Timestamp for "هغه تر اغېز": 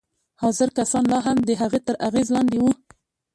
1.61-2.27